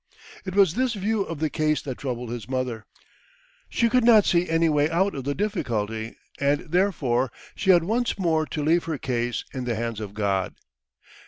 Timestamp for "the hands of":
9.65-10.15